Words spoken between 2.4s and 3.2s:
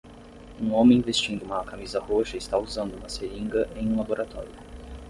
usando uma